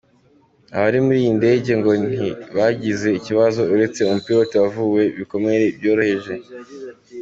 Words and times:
Abari 0.75 0.97
muri 1.05 1.17
iyi 1.23 1.33
ndege 1.39 1.71
ngo 1.79 1.91
ntibagize 2.07 3.07
ikibazo 3.19 3.61
uretse 3.73 3.99
umupilote 4.01 4.55
wavuwe 4.63 5.01
ibikomere 5.13 5.65
byoroheje. 5.77 6.33